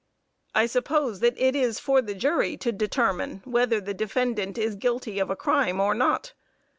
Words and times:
I 0.55 0.65
suppose 0.65 1.19
that 1.19 1.37
it 1.39 1.55
is 1.55 1.79
for 1.79 2.01
the 2.01 2.15
jury 2.15 2.57
to 2.57 2.71
determine 2.71 3.43
whether 3.45 3.79
the 3.79 3.93
defendant 3.93 4.57
is 4.57 4.75
guilty 4.75 5.19
of 5.19 5.29
a 5.29 5.35
crime 5.35 5.79
or 5.79 5.93
not. 5.93 6.33